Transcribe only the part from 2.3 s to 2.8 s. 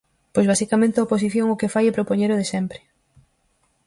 o de sempre.